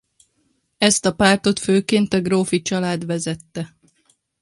[0.77, 3.75] Ezt a pártot főként a grófi család vezette.